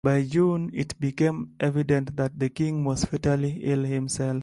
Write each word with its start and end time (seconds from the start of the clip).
By 0.03 0.23
June 0.23 0.71
it 0.73 0.99
became 0.99 1.51
evident 1.59 2.15
that 2.17 2.39
the 2.39 2.49
King 2.49 2.83
was 2.85 3.05
fatally 3.05 3.59
ill 3.63 3.83
himself. 3.83 4.37